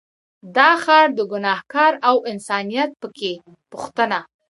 [0.55, 3.31] دا ښار دی ګنهار او انسانیت په کې
[3.71, 4.19] پوښتنه